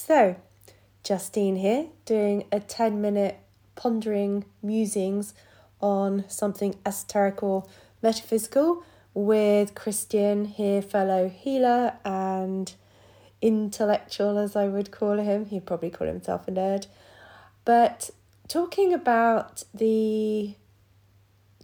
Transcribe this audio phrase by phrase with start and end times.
[0.00, 0.36] So,
[1.02, 3.40] Justine here, doing a 10 minute
[3.74, 5.34] pondering musings
[5.80, 7.66] on something esoteric or
[8.00, 12.72] metaphysical with Christian here, fellow healer and
[13.42, 15.46] intellectual, as I would call him.
[15.46, 16.86] He'd probably call himself a nerd.
[17.64, 18.10] But
[18.46, 20.54] talking about the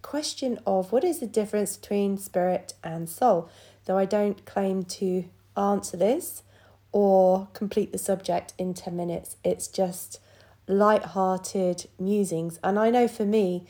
[0.01, 3.49] question of what is the difference between spirit and soul,
[3.85, 5.23] though I don't claim to
[5.55, 6.43] answer this
[6.95, 9.35] or complete the subject in 10 minutes.
[9.43, 10.21] It's just
[10.65, 12.57] light-hearted musings.
[12.63, 13.65] And I know for me,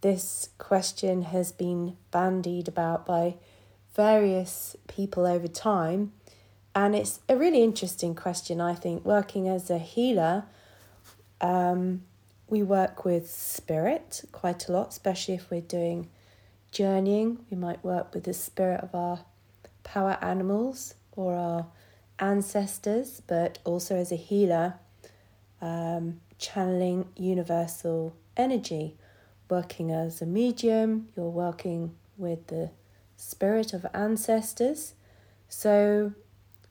[0.00, 3.34] this question has been bandied about by
[3.94, 6.14] various people over time.
[6.74, 9.04] And it's a really interesting question, I think.
[9.04, 10.44] Working as a healer,
[11.42, 12.04] um,
[12.48, 16.08] we work with spirit quite a lot, especially if we're doing
[16.70, 17.44] journeying.
[17.50, 19.26] We might work with the spirit of our
[19.84, 21.66] power animals or our
[22.18, 24.74] ancestors, but also as a healer,
[25.60, 28.96] um, channeling universal energy.
[29.48, 32.70] Working as a medium, you're working with the
[33.16, 34.94] spirit of ancestors.
[35.48, 36.12] So,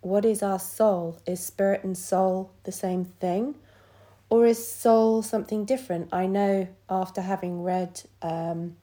[0.01, 1.19] what is our soul?
[1.27, 3.55] Is spirit and soul the same thing?
[4.29, 6.09] Or is soul something different?
[6.11, 8.77] I know after having read um,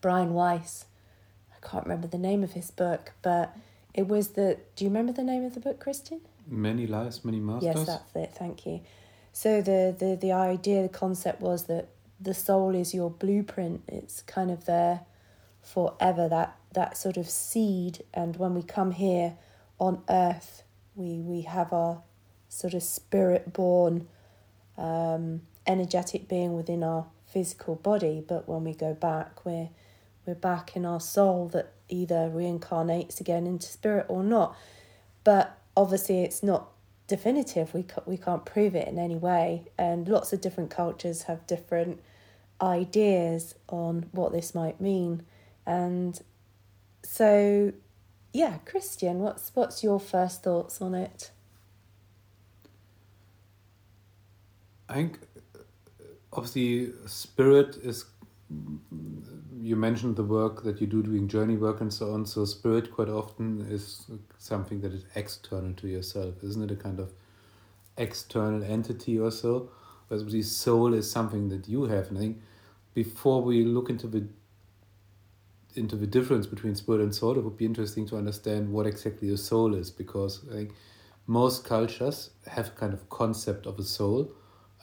[0.00, 0.86] Brian Weiss,
[1.52, 3.56] I can't remember the name of his book, but
[3.94, 4.58] it was the.
[4.76, 6.20] Do you remember the name of the book, Christian?
[6.46, 7.74] Many lives, many masters.
[7.76, 8.34] Yes, that's it.
[8.36, 8.80] Thank you.
[9.32, 11.88] So the the the idea, the concept was that
[12.20, 13.82] the soul is your blueprint.
[13.88, 15.02] It's kind of there
[15.62, 16.28] forever.
[16.28, 19.36] That that sort of seed, and when we come here
[19.78, 20.64] on Earth,
[20.96, 22.02] we we have our
[22.48, 24.08] sort of spirit born,
[24.76, 28.24] um, energetic being within our physical body.
[28.26, 29.70] But when we go back, we're
[30.26, 34.56] we're back in our soul that either reincarnates again into spirit or not.
[35.22, 36.68] But obviously, it's not
[37.06, 37.74] definitive.
[37.74, 41.46] We ca- we can't prove it in any way, and lots of different cultures have
[41.46, 42.00] different
[42.60, 45.22] ideas on what this might mean,
[45.66, 46.20] and
[47.02, 47.72] so
[48.32, 51.30] yeah, Christian, what's what's your first thoughts on it?
[54.88, 55.20] I think
[56.32, 58.04] obviously spirit is
[59.60, 62.26] you mentioned the work that you do doing journey work and so on.
[62.26, 64.06] So spirit quite often is
[64.38, 66.70] something that is external to yourself, isn't it?
[66.70, 67.12] A kind of
[67.96, 69.70] external entity or so.
[70.08, 72.08] Whereas the soul is something that you have.
[72.08, 72.42] And I think
[72.92, 74.26] before we look into the
[75.76, 79.32] into the difference between spirit and soul, it would be interesting to understand what exactly
[79.32, 80.74] a soul is, because I think
[81.26, 84.30] most cultures have a kind of concept of a soul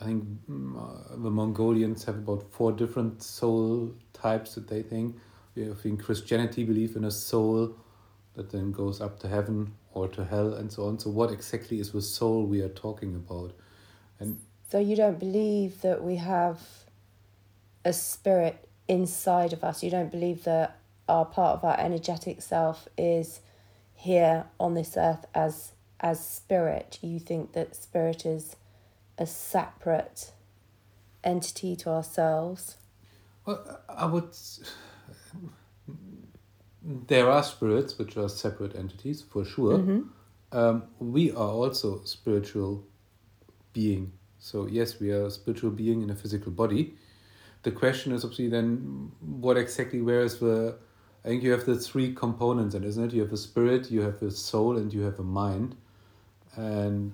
[0.01, 5.15] I think mm, uh, the Mongolians have about four different soul types that they think.
[5.55, 7.75] Have in Christianity believe in a soul
[8.35, 10.97] that then goes up to heaven or to hell and so on.
[10.97, 13.53] So what exactly is the soul we are talking about?
[14.19, 14.39] And
[14.69, 16.61] so you don't believe that we have
[17.83, 19.83] a spirit inside of us.
[19.83, 20.77] You don't believe that
[21.09, 23.41] our part of our energetic self is
[23.93, 26.97] here on this earth as as spirit.
[27.01, 28.55] You think that spirit is
[29.17, 30.33] a separate
[31.23, 32.77] entity to ourselves?
[33.45, 34.35] Well, I would.
[36.83, 39.77] There are spirits which are separate entities for sure.
[39.77, 40.01] Mm-hmm.
[40.57, 42.83] Um, we are also spiritual
[43.73, 44.13] being.
[44.39, 46.95] So yes, we are a spiritual being in a physical body.
[47.63, 50.77] The question is obviously then what exactly where is the
[51.23, 53.13] I think you have the three components and isn't it?
[53.13, 55.75] You have a spirit, you have a soul, and you have a mind
[56.55, 57.13] and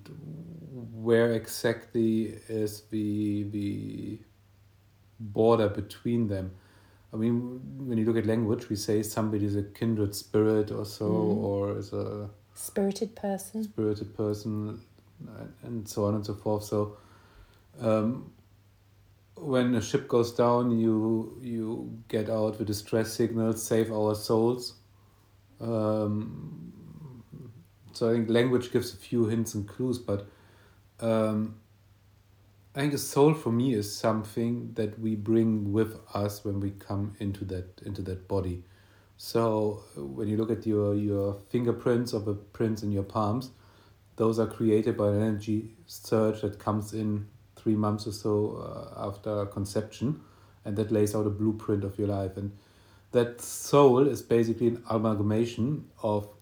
[0.93, 4.19] where exactly is the the
[5.19, 6.51] border between them?
[7.13, 10.85] I mean when you look at language we say somebody is a kindred spirit or
[10.85, 11.43] so mm.
[11.43, 13.63] or is a spirited person.
[13.63, 14.81] Spirited person
[15.63, 16.63] and so on and so forth.
[16.63, 16.97] So
[17.79, 18.31] um,
[19.35, 24.73] when a ship goes down you you get out the distress signals save our souls.
[25.59, 26.73] Um,
[27.97, 30.27] so I think language gives a few hints and clues, but
[30.99, 31.55] um,
[32.75, 36.69] I think a soul for me is something that we bring with us when we
[36.69, 38.63] come into that into that body.
[39.17, 43.49] So when you look at your your fingerprints of the prints in your palms,
[44.17, 49.07] those are created by an energy surge that comes in three months or so uh,
[49.07, 50.21] after conception,
[50.65, 52.37] and that lays out a blueprint of your life.
[52.37, 52.51] And
[53.11, 56.36] that soul is basically an amalgamation of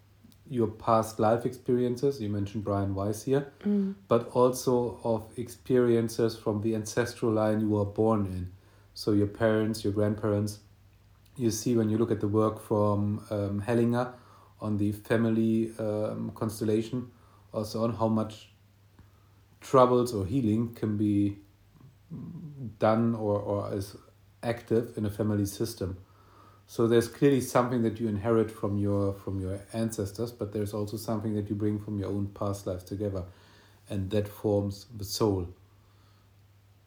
[0.50, 2.22] your past life experiences.
[2.22, 3.96] You mentioned Brian Weiss here, mm.
[4.08, 8.52] but also of experiences from the ancestral line you were born in.
[8.94, 10.60] So your parents, your grandparents.
[11.38, 14.14] You see when you look at the work from um, Hellinger
[14.62, 17.12] on the family um, constellation,
[17.52, 18.50] also on how much
[19.60, 21.38] troubles or healing can be
[22.80, 23.98] done or, or is
[24.44, 25.98] active in a family system.
[26.68, 30.98] So there's clearly something that you inherit from your from your ancestors, but there's also
[30.98, 33.24] something that you bring from your own past lives together,
[33.90, 35.48] and that forms the soul.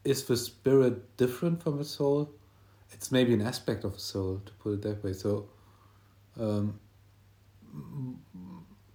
[0.04, 2.30] Is the spirit different from the soul?
[2.92, 5.12] It's maybe an aspect of the soul, to put it that way.
[5.12, 5.48] So,
[6.40, 6.80] um,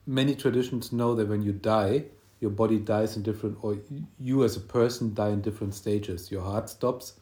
[0.06, 2.06] many traditions know that when you die,
[2.40, 3.78] your body dies in different, or
[4.20, 6.32] you as a person die in different stages.
[6.32, 7.14] Your heart stops,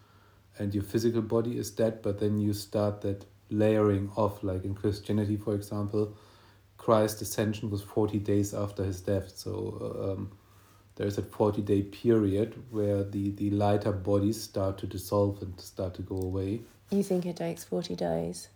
[0.58, 4.74] and your physical body is dead, but then you start that layering off, like in
[4.74, 6.16] Christianity, for example,
[6.78, 9.32] Christ's ascension was 40 days after his death.
[9.36, 10.32] So um,
[10.96, 15.94] there's a 40 day period where the, the lighter bodies start to dissolve and start
[15.96, 16.62] to go away.
[16.90, 18.50] You think it takes 40 days?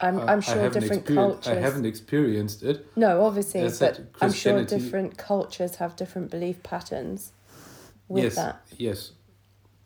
[0.00, 1.48] I'm, I'm sure different cultures.
[1.48, 2.86] I haven't experienced it.
[2.96, 7.32] No, obviously, but I'm sure different cultures have different belief patterns
[8.08, 8.60] with yes, that.
[8.76, 9.12] Yes,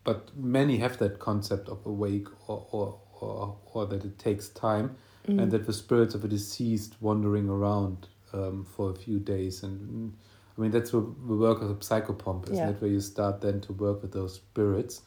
[0.05, 4.97] but many have that concept of awake or, or, or, or that it takes time
[5.29, 5.41] mm.
[5.41, 9.63] and that the spirits of the deceased wandering around um, for a few days.
[9.63, 10.15] And
[10.57, 12.71] I mean that's the, the work of a psychopomp isn't yeah.
[12.71, 15.03] it where you start then to work with those spirits.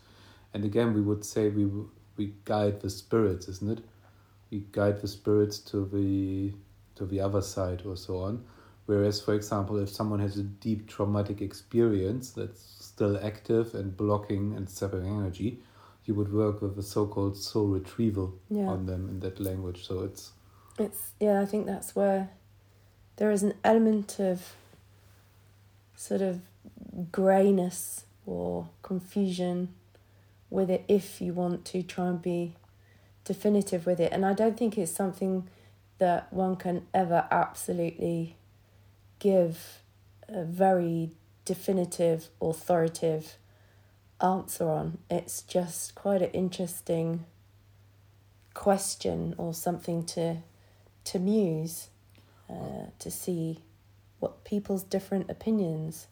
[0.53, 1.69] And again we would say we
[2.15, 3.85] we guide the spirits isn't it?
[4.51, 6.53] We guide the spirits to the
[6.95, 8.43] to the other side or so on
[8.85, 14.53] whereas for example if someone has a deep traumatic experience that's still active and blocking
[14.55, 15.59] and zapping energy,
[16.05, 18.63] you would work with a so-called soul retrieval yeah.
[18.63, 19.85] on them in that language.
[19.87, 20.31] So it's
[20.77, 22.29] it's yeah, I think that's where
[23.17, 24.53] there is an element of
[25.95, 26.41] sort of
[27.11, 29.69] greyness or confusion
[30.49, 32.55] with it if you want to try and be
[33.23, 34.11] definitive with it.
[34.11, 35.47] And I don't think it's something
[35.97, 38.35] that one can ever absolutely
[39.23, 39.81] give
[40.27, 41.11] a very
[41.45, 43.37] definitive, authoritative
[44.21, 44.97] answer on.
[45.09, 47.25] It's just quite an interesting
[48.53, 50.37] question or something to
[51.05, 51.89] to muse,
[52.49, 53.59] uh, to see
[54.19, 56.07] what people's different opinions.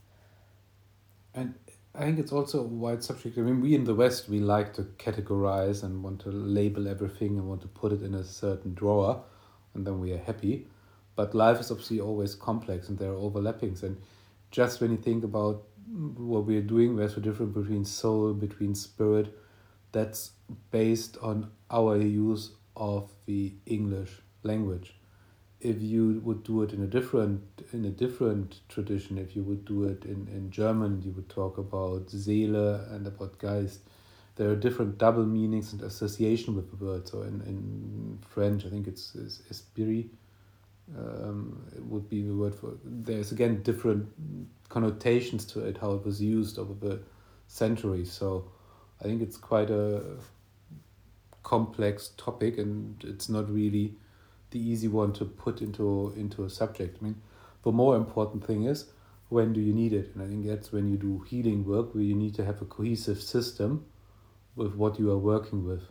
[1.33, 1.53] And
[1.95, 3.37] I think it's also a wide subject.
[3.37, 7.37] I mean, we in the West we like to categorize and want to label everything
[7.37, 9.23] and want to put it in a certain drawer,
[9.73, 10.67] and then we are happy.
[11.15, 13.97] But life is obviously always complex, and there are overlappings and
[14.51, 19.37] just when you think about what we're doing, there's a difference between soul, between spirit,
[19.91, 20.31] that's
[20.69, 24.11] based on our use of the English
[24.43, 24.95] language.
[25.59, 29.63] If you would do it in a different in a different tradition, if you would
[29.65, 33.81] do it in, in German, you would talk about Seele and about Geist.
[34.37, 37.07] There are different double meanings and association with the word.
[37.07, 40.09] So in, in French, I think it's, it's esprit,
[40.97, 42.73] um, it would be the word for.
[42.83, 44.07] There's again different
[44.69, 47.01] connotations to it, how it was used over the
[47.47, 48.11] centuries.
[48.11, 48.51] So
[48.99, 50.17] I think it's quite a
[51.43, 53.95] complex topic, and it's not really
[54.51, 56.97] the easy one to put into into a subject.
[57.01, 57.21] I mean,
[57.63, 58.85] the more important thing is
[59.29, 62.03] when do you need it, and I think that's when you do healing work, where
[62.03, 63.85] you need to have a cohesive system
[64.55, 65.83] with what you are working with.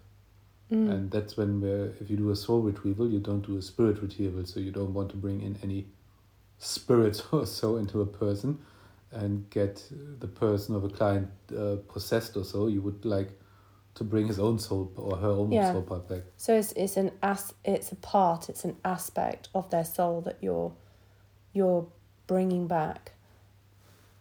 [0.70, 0.90] Mm.
[0.90, 1.62] And that's when,
[2.00, 4.44] if you do a soul retrieval, you don't do a spirit retrieval.
[4.46, 5.87] So you don't want to bring in any
[6.58, 8.58] spirits or so into a person
[9.12, 9.84] and get
[10.20, 12.69] the person or the client uh, possessed or so.
[12.69, 13.31] You would like
[13.94, 15.72] to bring his own soul or her own yeah.
[15.72, 16.22] soul part back.
[16.36, 20.39] So it's it's an as it's a part, it's an aspect of their soul that
[20.41, 20.72] you're
[21.53, 21.86] you're
[22.27, 23.12] bringing back,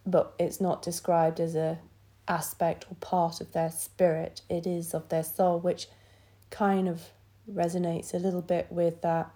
[0.06, 1.80] but it's not described as a
[2.28, 4.42] aspect or part of their spirit.
[4.50, 5.88] It is of their soul, which
[6.50, 7.10] kind of
[7.52, 9.32] resonates a little bit with that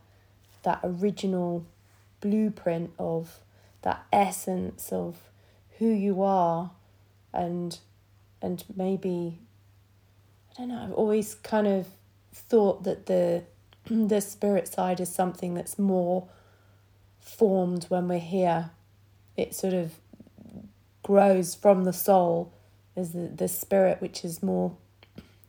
[0.63, 1.65] that original
[2.22, 3.39] blueprint of
[3.82, 5.17] that essence of
[5.79, 6.72] who you are
[7.34, 7.79] and
[8.41, 9.39] and maybe
[10.58, 11.88] I don't know, I've always kind of
[12.34, 13.43] thought that the
[13.89, 16.27] the spirit side is something that's more
[17.20, 18.72] formed when we're here.
[19.36, 19.93] It sort of
[21.01, 22.53] grows from the soul
[22.96, 24.77] as the, the spirit which is more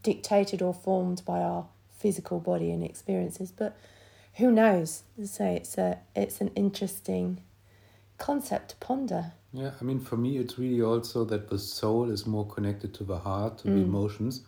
[0.05, 1.67] dictated or formed by our
[1.99, 3.51] physical body and experiences.
[3.51, 3.77] But
[4.35, 5.03] who knows?
[5.25, 7.43] Say it's a it's an interesting
[8.19, 9.33] concept to ponder.
[9.53, 13.05] Yeah, I mean, for me, it's really also that the soul is more connected to
[13.05, 13.75] the heart, to mm.
[13.75, 14.43] the emotions,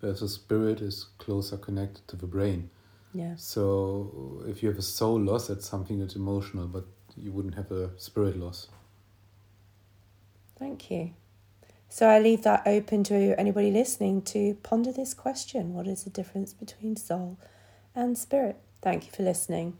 [0.00, 2.70] whereas the spirit is closer connected to the brain.
[3.12, 3.34] Yeah.
[3.36, 6.84] So if you have a soul loss, that's something that's emotional, but
[7.16, 8.68] you wouldn't have a spirit loss.
[10.58, 11.10] Thank you.
[11.92, 16.10] So I leave that open to anybody listening to ponder this question What is the
[16.10, 17.38] difference between soul
[17.94, 18.56] and spirit?
[18.80, 19.76] Thank you for listening.